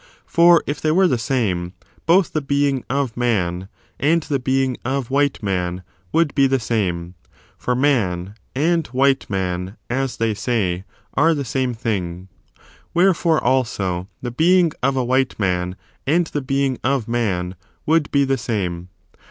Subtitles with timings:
[0.25, 1.73] For if they were the same,
[2.07, 3.69] both the being of man,
[3.99, 7.13] and the being of white man, would be the same;
[7.55, 12.29] for man and white man, as they say, are the same thing.
[12.95, 15.75] Wherefore, also, the being of a white man,
[16.07, 17.53] and the being of man,
[17.85, 18.89] would be the same.